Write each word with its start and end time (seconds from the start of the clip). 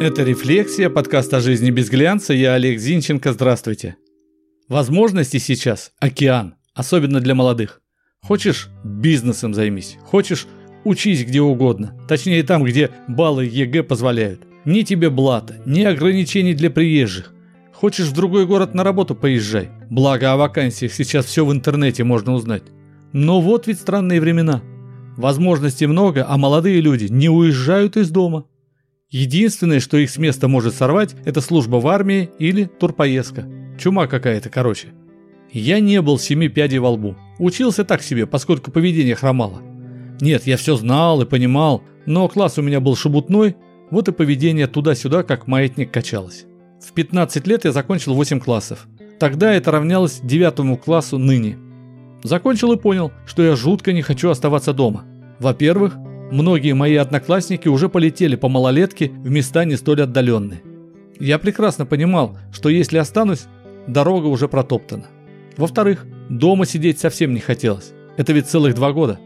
Это 0.00 0.24
«Рефлексия», 0.24 0.90
подкаст 0.90 1.32
о 1.34 1.40
жизни 1.40 1.70
без 1.70 1.88
глянца. 1.88 2.34
Я 2.34 2.54
Олег 2.54 2.80
Зинченко. 2.80 3.32
Здравствуйте. 3.32 3.96
Возможности 4.68 5.36
сейчас– 5.36 5.92
океан, 6.00 6.56
особенно 6.74 7.20
для 7.20 7.36
молодых. 7.36 7.80
Хочешь– 8.20 8.70
бизнесом 8.84 9.54
займись. 9.54 9.96
Хочешь– 10.02 10.48
учись 10.84 11.24
где 11.24 11.40
угодно. 11.40 11.96
Точнее, 12.08 12.42
там, 12.42 12.64
где 12.64 12.90
баллы 13.06 13.44
ЕГЭ 13.46 13.84
позволяют. 13.84 14.40
Ни 14.64 14.82
тебе 14.82 15.10
блата, 15.10 15.62
ни 15.64 15.84
ограничений 15.84 16.54
для 16.54 16.70
приезжих. 16.70 17.32
Хочешь 17.72 18.08
в 18.08 18.14
другой 18.14 18.46
город 18.46 18.74
на 18.74 18.82
работу– 18.82 19.14
поезжай. 19.16 19.70
Благо 19.90 20.32
о 20.32 20.36
вакансиях 20.36 20.92
сейчас 20.92 21.24
все 21.26 21.46
в 21.46 21.52
интернете 21.52 22.02
можно 22.02 22.34
узнать. 22.34 22.64
Но 23.12 23.40
вот 23.40 23.68
ведь 23.68 23.78
странные 23.78 24.20
времена. 24.20 24.60
Возможностей 25.16 25.86
много, 25.86 26.26
а 26.28 26.36
молодые 26.36 26.80
люди 26.80 27.04
не 27.04 27.28
уезжают 27.28 27.96
из 27.96 28.10
дома– 28.10 28.46
Единственное, 29.10 29.80
что 29.80 29.96
их 29.96 30.10
с 30.10 30.18
места 30.18 30.48
может 30.48 30.74
сорвать, 30.74 31.14
это 31.24 31.40
служба 31.40 31.76
в 31.76 31.86
армии 31.86 32.30
или 32.38 32.64
турпоездка. 32.64 33.46
Чума 33.78 34.06
какая-то, 34.06 34.50
короче. 34.50 34.88
Я 35.52 35.78
не 35.80 36.02
был 36.02 36.18
семи 36.18 36.48
пядей 36.48 36.78
во 36.78 36.90
лбу. 36.90 37.16
Учился 37.38 37.84
так 37.84 38.02
себе, 38.02 38.26
поскольку 38.26 38.70
поведение 38.70 39.14
хромало. 39.14 39.62
Нет, 40.20 40.46
я 40.46 40.56
все 40.56 40.76
знал 40.76 41.22
и 41.22 41.26
понимал, 41.26 41.82
но 42.06 42.28
класс 42.28 42.58
у 42.58 42.62
меня 42.62 42.80
был 42.80 42.96
шебутной, 42.96 43.56
вот 43.90 44.08
и 44.08 44.12
поведение 44.12 44.66
туда-сюда, 44.66 45.22
как 45.22 45.46
маятник, 45.46 45.92
качалось. 45.92 46.46
В 46.80 46.92
15 46.92 47.46
лет 47.46 47.64
я 47.64 47.72
закончил 47.72 48.14
8 48.14 48.40
классов. 48.40 48.86
Тогда 49.18 49.52
это 49.52 49.70
равнялось 49.70 50.20
девятому 50.22 50.76
классу 50.76 51.18
ныне. 51.18 51.58
Закончил 52.22 52.72
и 52.72 52.76
понял, 52.76 53.12
что 53.26 53.42
я 53.42 53.54
жутко 53.54 53.92
не 53.92 54.02
хочу 54.02 54.30
оставаться 54.30 54.72
дома. 54.72 55.04
Во-первых, 55.38 55.96
Многие 56.30 56.72
мои 56.72 56.96
одноклассники 56.96 57.68
уже 57.68 57.88
полетели 57.88 58.36
по 58.36 58.48
малолетке 58.48 59.08
в 59.08 59.30
места 59.30 59.64
не 59.64 59.76
столь 59.76 60.02
отдаленные. 60.02 60.62
Я 61.20 61.38
прекрасно 61.38 61.86
понимал, 61.86 62.36
что 62.52 62.68
если 62.68 62.98
останусь, 62.98 63.44
дорога 63.86 64.26
уже 64.26 64.48
протоптана. 64.48 65.06
Во-вторых, 65.56 66.06
дома 66.28 66.66
сидеть 66.66 66.98
совсем 66.98 67.34
не 67.34 67.40
хотелось. 67.40 67.92
Это 68.16 68.32
ведь 68.32 68.48
целых 68.48 68.74
два 68.74 68.92
года. 68.92 69.20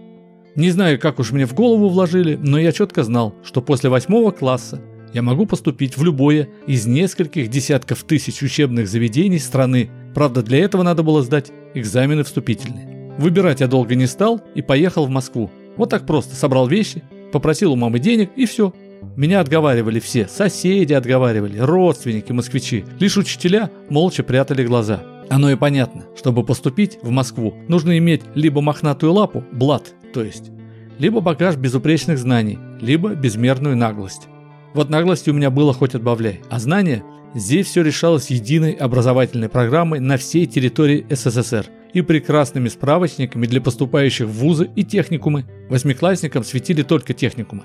Не 0.54 0.70
знаю, 0.70 0.98
как 0.98 1.18
уж 1.18 1.30
мне 1.30 1.46
в 1.46 1.54
голову 1.54 1.88
вложили, 1.88 2.36
но 2.36 2.58
я 2.58 2.72
четко 2.72 3.04
знал, 3.04 3.34
что 3.44 3.62
после 3.62 3.90
восьмого 3.90 4.32
класса 4.32 4.80
я 5.14 5.22
могу 5.22 5.46
поступить 5.46 5.96
в 5.96 6.04
любое 6.04 6.48
из 6.66 6.86
нескольких 6.86 7.48
десятков 7.48 8.02
тысяч 8.04 8.42
учебных 8.42 8.88
заведений 8.88 9.38
страны. 9.38 9.88
Правда, 10.14 10.42
для 10.42 10.58
этого 10.58 10.82
надо 10.82 11.02
было 11.02 11.22
сдать 11.22 11.52
экзамены 11.74 12.24
вступительные. 12.24 13.16
Выбирать 13.18 13.60
я 13.60 13.68
долго 13.68 13.94
не 13.94 14.06
стал 14.06 14.42
и 14.54 14.62
поехал 14.62 15.06
в 15.06 15.10
Москву. 15.10 15.50
Вот 15.78 15.90
так 15.90 16.06
просто 16.06 16.34
собрал 16.34 16.66
вещи, 16.66 17.02
попросил 17.32 17.72
у 17.72 17.76
мамы 17.76 18.00
денег 18.00 18.30
и 18.36 18.44
все. 18.44 18.74
Меня 19.16 19.40
отговаривали 19.40 20.00
все, 20.00 20.26
соседи 20.26 20.92
отговаривали, 20.92 21.58
родственники, 21.58 22.32
москвичи. 22.32 22.84
Лишь 22.98 23.16
учителя 23.16 23.70
молча 23.88 24.24
прятали 24.24 24.64
глаза. 24.64 25.04
Оно 25.30 25.50
и 25.50 25.56
понятно, 25.56 26.04
чтобы 26.16 26.44
поступить 26.44 26.98
в 27.02 27.10
Москву, 27.10 27.54
нужно 27.68 27.96
иметь 27.98 28.22
либо 28.34 28.60
мохнатую 28.60 29.12
лапу, 29.12 29.44
блат, 29.52 29.92
то 30.12 30.24
есть, 30.24 30.50
либо 30.98 31.20
багаж 31.20 31.56
безупречных 31.56 32.18
знаний, 32.18 32.58
либо 32.80 33.14
безмерную 33.14 33.76
наглость. 33.76 34.22
Вот 34.74 34.88
наглости 34.88 35.30
у 35.30 35.34
меня 35.34 35.50
было 35.50 35.74
хоть 35.74 35.94
отбавляй, 35.94 36.40
а 36.48 36.58
знания 36.58 37.04
здесь 37.34 37.66
все 37.66 37.82
решалось 37.82 38.30
единой 38.30 38.72
образовательной 38.72 39.50
программой 39.50 40.00
на 40.00 40.16
всей 40.16 40.46
территории 40.46 41.06
СССР– 41.10 41.66
и 41.92 42.02
прекрасными 42.02 42.68
справочниками 42.68 43.46
для 43.46 43.60
поступающих 43.60 44.26
в 44.26 44.32
вузы 44.32 44.70
и 44.76 44.84
техникумы. 44.84 45.44
Восьмиклассникам 45.68 46.44
светили 46.44 46.82
только 46.82 47.14
техникумы. 47.14 47.64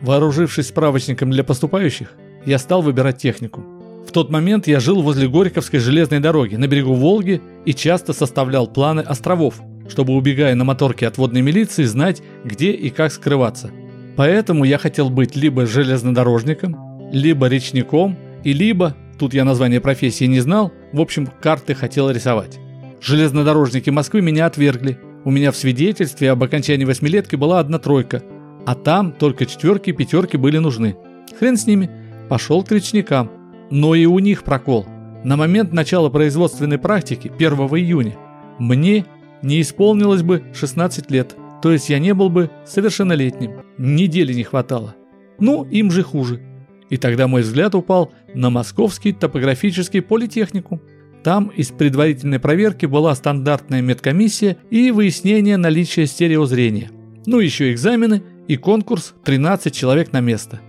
Вооружившись 0.00 0.68
справочником 0.68 1.30
для 1.30 1.44
поступающих, 1.44 2.12
я 2.44 2.58
стал 2.58 2.82
выбирать 2.82 3.18
техникум. 3.18 3.64
В 4.06 4.12
тот 4.12 4.30
момент 4.30 4.66
я 4.66 4.80
жил 4.80 5.02
возле 5.02 5.28
Горьковской 5.28 5.80
железной 5.80 6.20
дороги 6.20 6.56
на 6.56 6.66
берегу 6.66 6.94
Волги 6.94 7.40
и 7.64 7.72
часто 7.72 8.12
составлял 8.12 8.66
планы 8.66 9.00
островов, 9.00 9.60
чтобы, 9.88 10.14
убегая 10.14 10.54
на 10.54 10.64
моторке 10.64 11.06
от 11.06 11.18
водной 11.18 11.42
милиции, 11.42 11.84
знать, 11.84 12.22
где 12.44 12.72
и 12.72 12.90
как 12.90 13.12
скрываться. 13.12 13.70
Поэтому 14.16 14.64
я 14.64 14.78
хотел 14.78 15.10
быть 15.10 15.36
либо 15.36 15.66
железнодорожником, 15.66 17.10
либо 17.10 17.48
речником, 17.48 18.16
и 18.44 18.52
либо, 18.52 18.94
тут 19.18 19.34
я 19.34 19.44
название 19.44 19.80
профессии 19.80 20.26
не 20.26 20.40
знал, 20.40 20.72
в 20.92 21.00
общем, 21.00 21.28
карты 21.40 21.74
хотел 21.74 22.10
рисовать. 22.10 22.58
Железнодорожники 23.04 23.90
Москвы 23.90 24.22
меня 24.22 24.46
отвергли. 24.46 24.98
У 25.26 25.30
меня 25.30 25.52
в 25.52 25.56
свидетельстве 25.56 26.30
об 26.30 26.42
окончании 26.42 26.86
восьмилетки 26.86 27.36
была 27.36 27.60
одна 27.60 27.78
тройка, 27.78 28.22
а 28.64 28.74
там 28.74 29.12
только 29.12 29.44
четверки 29.44 29.90
и 29.90 29.92
пятерки 29.92 30.38
были 30.38 30.56
нужны. 30.56 30.96
Хрен 31.38 31.58
с 31.58 31.66
ними, 31.66 31.90
пошел 32.30 32.64
к 32.64 32.72
речникам. 32.72 33.30
Но 33.70 33.94
и 33.94 34.06
у 34.06 34.18
них 34.20 34.42
прокол. 34.42 34.86
На 35.22 35.36
момент 35.36 35.74
начала 35.74 36.08
производственной 36.08 36.78
практики, 36.78 37.30
1 37.36 37.52
июня, 37.76 38.16
мне 38.58 39.04
не 39.42 39.60
исполнилось 39.60 40.22
бы 40.22 40.42
16 40.54 41.10
лет, 41.10 41.36
то 41.60 41.72
есть 41.72 41.90
я 41.90 41.98
не 41.98 42.14
был 42.14 42.30
бы 42.30 42.50
совершеннолетним. 42.64 43.64
Недели 43.76 44.32
не 44.32 44.44
хватало. 44.44 44.94
Ну, 45.38 45.64
им 45.64 45.90
же 45.90 46.04
хуже. 46.04 46.40
И 46.88 46.96
тогда 46.96 47.28
мой 47.28 47.42
взгляд 47.42 47.74
упал 47.74 48.12
на 48.32 48.48
Московский 48.48 49.12
топографический 49.12 50.00
политехникум. 50.00 50.80
Там 51.24 51.48
из 51.48 51.68
предварительной 51.68 52.38
проверки 52.38 52.84
была 52.84 53.14
стандартная 53.14 53.80
медкомиссия 53.80 54.58
и 54.70 54.90
выяснение 54.90 55.56
наличия 55.56 56.06
стереозрения. 56.06 56.90
Ну 57.24 57.40
еще 57.40 57.72
экзамены 57.72 58.22
и 58.46 58.56
конкурс 58.56 59.14
13 59.24 59.74
человек 59.74 60.12
на 60.12 60.20
место. 60.20 60.60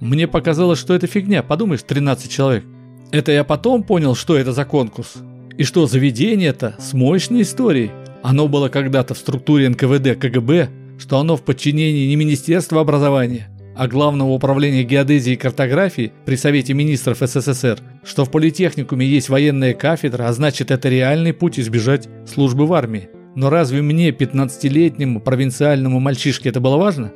Мне 0.00 0.28
показалось, 0.28 0.78
что 0.78 0.94
это 0.94 1.08
фигня, 1.08 1.42
подумаешь, 1.42 1.82
13 1.82 2.30
человек. 2.30 2.64
Это 3.10 3.32
я 3.32 3.42
потом 3.42 3.82
понял, 3.82 4.14
что 4.14 4.36
это 4.36 4.52
за 4.52 4.64
конкурс. 4.64 5.14
И 5.58 5.64
что 5.64 5.86
заведение-то 5.86 6.76
с 6.78 6.92
мощной 6.92 7.42
историей. 7.42 7.90
Оно 8.22 8.46
было 8.46 8.68
когда-то 8.68 9.14
в 9.14 9.18
структуре 9.18 9.68
НКВД 9.68 10.16
КГБ, 10.16 10.68
что 10.96 11.18
оно 11.18 11.36
в 11.36 11.42
подчинении 11.42 12.06
не 12.06 12.14
Министерства 12.14 12.80
образования, 12.80 13.48
а 13.76 13.88
Главного 13.88 14.30
управления 14.30 14.84
геодезии 14.84 15.32
и 15.32 15.36
картографии 15.36 16.12
при 16.24 16.36
Совете 16.36 16.74
министров 16.74 17.18
СССР, 17.18 17.78
что 18.04 18.24
в 18.24 18.30
политехникуме 18.30 19.06
есть 19.06 19.28
военная 19.28 19.74
кафедра, 19.74 20.28
а 20.28 20.32
значит 20.32 20.70
это 20.70 20.88
реальный 20.88 21.32
путь 21.32 21.58
избежать 21.58 22.08
службы 22.26 22.66
в 22.66 22.72
армии. 22.72 23.08
Но 23.34 23.50
разве 23.50 23.82
мне, 23.82 24.10
15-летнему 24.10 25.20
провинциальному 25.20 25.98
мальчишке, 25.98 26.50
это 26.50 26.60
было 26.60 26.76
важно? 26.76 27.12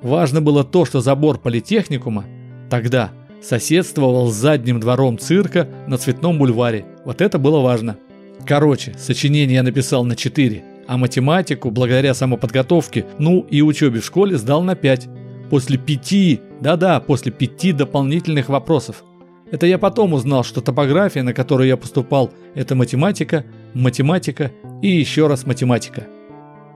Важно 0.00 0.40
было 0.40 0.64
то, 0.64 0.84
что 0.84 1.00
забор 1.00 1.38
политехникума 1.38 2.24
тогда 2.70 3.10
соседствовал 3.42 4.30
с 4.30 4.34
задним 4.34 4.80
двором 4.80 5.18
цирка 5.18 5.68
на 5.86 5.98
Цветном 5.98 6.38
бульваре. 6.38 6.86
Вот 7.04 7.20
это 7.20 7.38
было 7.38 7.60
важно. 7.60 7.98
Короче, 8.46 8.94
сочинение 8.98 9.56
я 9.56 9.62
написал 9.62 10.04
на 10.04 10.16
4, 10.16 10.62
а 10.86 10.96
математику, 10.96 11.70
благодаря 11.70 12.14
самоподготовке, 12.14 13.04
ну 13.18 13.46
и 13.50 13.60
учебе 13.60 14.00
в 14.00 14.04
школе, 14.04 14.38
сдал 14.38 14.62
на 14.62 14.74
5 14.74 15.08
после 15.50 15.78
пяти, 15.78 16.40
да-да, 16.60 17.00
после 17.00 17.32
пяти 17.32 17.72
дополнительных 17.72 18.48
вопросов. 18.48 19.04
Это 19.50 19.66
я 19.66 19.78
потом 19.78 20.12
узнал, 20.12 20.44
что 20.44 20.60
топография, 20.60 21.22
на 21.22 21.32
которую 21.32 21.68
я 21.68 21.76
поступал, 21.76 22.32
это 22.54 22.74
математика, 22.74 23.44
математика 23.74 24.52
и 24.82 24.88
еще 24.88 25.26
раз 25.26 25.46
математика. 25.46 26.06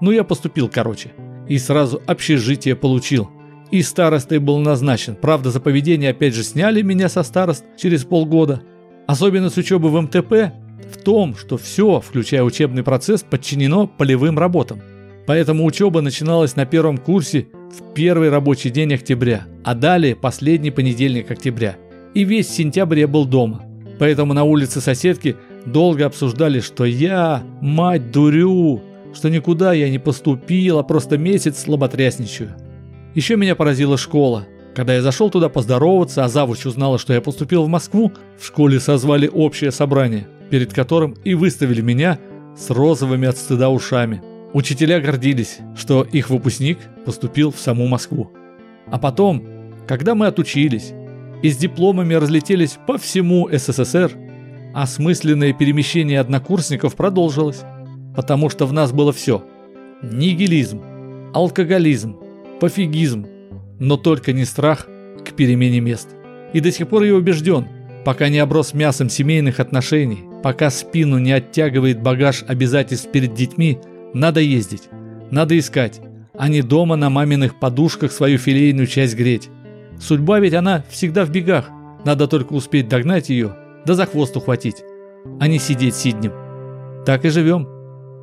Ну 0.00 0.10
я 0.10 0.24
поступил, 0.24 0.68
короче. 0.68 1.12
И 1.48 1.58
сразу 1.58 2.00
общежитие 2.06 2.74
получил. 2.74 3.30
И 3.70 3.82
старостой 3.82 4.38
был 4.38 4.58
назначен. 4.58 5.16
Правда, 5.16 5.50
за 5.50 5.60
поведение 5.60 6.10
опять 6.10 6.34
же 6.34 6.42
сняли 6.42 6.82
меня 6.82 7.08
со 7.08 7.22
старост 7.22 7.64
через 7.78 8.04
полгода. 8.04 8.62
Особенность 9.06 9.58
учебы 9.58 9.88
в 9.88 10.00
МТП 10.00 10.52
в 10.90 11.02
том, 11.02 11.36
что 11.36 11.56
все, 11.58 12.00
включая 12.00 12.42
учебный 12.42 12.82
процесс, 12.82 13.22
подчинено 13.22 13.86
полевым 13.86 14.38
работам. 14.38 14.80
Поэтому 15.26 15.64
учеба 15.64 16.00
начиналась 16.00 16.56
на 16.56 16.66
первом 16.66 16.98
курсе 16.98 17.48
в 17.72 17.94
первый 17.94 18.28
рабочий 18.28 18.70
день 18.70 18.92
октября, 18.94 19.44
а 19.64 19.74
далее 19.74 20.14
последний 20.14 20.70
понедельник 20.70 21.30
октября. 21.30 21.76
И 22.12 22.24
весь 22.24 22.50
сентябрь 22.50 23.00
я 23.00 23.08
был 23.08 23.24
дома. 23.24 23.62
Поэтому 23.98 24.34
на 24.34 24.44
улице 24.44 24.80
соседки 24.80 25.36
долго 25.64 26.04
обсуждали, 26.04 26.60
что 26.60 26.84
я, 26.84 27.42
мать, 27.60 28.10
дурю, 28.10 28.82
что 29.14 29.30
никуда 29.30 29.72
я 29.72 29.88
не 29.88 29.98
поступил, 29.98 30.78
а 30.78 30.82
просто 30.82 31.16
месяц 31.16 31.62
слаботрясничаю. 31.62 32.54
Еще 33.14 33.36
меня 33.36 33.54
поразила 33.54 33.96
школа. 33.96 34.46
Когда 34.74 34.94
я 34.94 35.02
зашел 35.02 35.30
туда 35.30 35.48
поздороваться, 35.48 36.24
а 36.24 36.28
завуч 36.28 36.66
узнала, 36.66 36.98
что 36.98 37.14
я 37.14 37.20
поступил 37.20 37.64
в 37.64 37.68
Москву, 37.68 38.12
в 38.38 38.46
школе 38.46 38.80
созвали 38.80 39.30
общее 39.32 39.70
собрание, 39.70 40.26
перед 40.50 40.72
которым 40.72 41.14
и 41.24 41.34
выставили 41.34 41.80
меня 41.80 42.18
с 42.56 42.70
розовыми 42.70 43.28
от 43.28 43.38
стыда 43.38 43.70
ушами– 43.70 44.22
Учителя 44.52 45.00
гордились, 45.00 45.58
что 45.74 46.02
их 46.02 46.28
выпускник 46.28 46.78
поступил 47.06 47.50
в 47.50 47.58
саму 47.58 47.86
Москву. 47.86 48.30
А 48.86 48.98
потом, 48.98 49.42
когда 49.86 50.14
мы 50.14 50.26
отучились 50.26 50.92
и 51.42 51.50
с 51.50 51.56
дипломами 51.56 52.14
разлетелись 52.14 52.78
по 52.86 52.98
всему 52.98 53.48
СССР, 53.50 54.12
осмысленное 54.74 55.54
перемещение 55.54 56.20
однокурсников 56.20 56.96
продолжилось, 56.96 57.62
потому 58.14 58.50
что 58.50 58.66
в 58.66 58.72
нас 58.72 58.92
было 58.92 59.12
все. 59.12 59.42
Нигилизм, 60.02 60.82
алкоголизм, 61.32 62.16
пофигизм, 62.60 63.26
но 63.78 63.96
только 63.96 64.32
не 64.32 64.44
страх 64.44 64.86
к 65.24 65.32
перемене 65.32 65.80
мест. 65.80 66.08
И 66.52 66.60
до 66.60 66.70
сих 66.70 66.88
пор 66.88 67.04
я 67.04 67.14
убежден, 67.14 67.66
пока 68.04 68.28
не 68.28 68.38
оброс 68.38 68.74
мясом 68.74 69.08
семейных 69.08 69.60
отношений, 69.60 70.24
пока 70.42 70.68
спину 70.70 71.18
не 71.18 71.32
оттягивает 71.32 72.02
багаж 72.02 72.44
обязательств 72.46 73.10
перед 73.10 73.34
детьми, 73.34 73.78
надо 74.14 74.40
ездить, 74.40 74.88
надо 75.30 75.58
искать, 75.58 76.00
а 76.34 76.48
не 76.48 76.62
дома 76.62 76.96
на 76.96 77.10
маминых 77.10 77.58
подушках 77.58 78.12
свою 78.12 78.38
филейную 78.38 78.86
часть 78.86 79.16
греть. 79.16 79.48
Судьба 80.00 80.40
ведь 80.40 80.54
она 80.54 80.84
всегда 80.90 81.24
в 81.24 81.30
бегах, 81.30 81.70
надо 82.04 82.26
только 82.26 82.52
успеть 82.52 82.88
догнать 82.88 83.28
ее, 83.28 83.56
да 83.86 83.94
за 83.94 84.06
хвост 84.06 84.36
ухватить, 84.36 84.82
а 85.40 85.46
не 85.46 85.58
сидеть 85.58 85.94
сиднем. 85.94 86.32
Так 87.04 87.24
и 87.24 87.30
живем. 87.30 87.68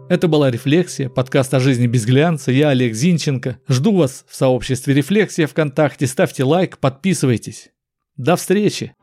Это 0.10 0.28
была 0.28 0.50
«Рефлексия», 0.50 1.08
подкаст 1.08 1.54
о 1.54 1.60
жизни 1.60 1.86
без 1.86 2.04
глянца. 2.04 2.52
Я 2.52 2.70
Олег 2.70 2.96
Зинченко. 2.96 3.60
Жду 3.68 3.96
вас 3.96 4.26
в 4.28 4.36
сообществе 4.36 4.96
«Рефлексия» 4.96 5.46
ВКонтакте. 5.46 6.08
Ставьте 6.08 6.44
лайк, 6.44 6.80
подписывайтесь. 6.80 7.70
До 8.18 8.36
встречи! 8.36 8.96